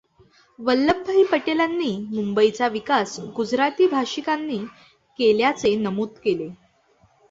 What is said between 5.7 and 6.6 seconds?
नमूद केले.